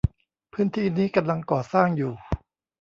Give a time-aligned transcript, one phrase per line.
[0.53, 2.13] พื้นที่นี้กำลังก่อสร้างอยู่